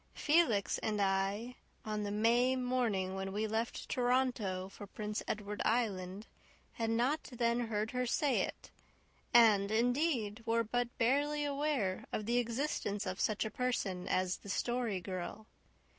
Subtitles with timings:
[0.15, 6.25] Felix and I, on the May morning when we left Toronto for Prince Edward Island,
[6.73, 8.71] had not then heard her say it,
[9.31, 14.49] and, indeed, were but barely aware of the existence of such a person as the
[14.49, 15.45] Story Girl.